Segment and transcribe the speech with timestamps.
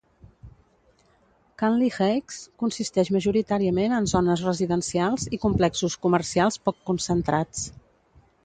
[1.63, 7.67] Canley Heights consisteix majoritàriament en zones residencials i complexos comercials poc concentrats.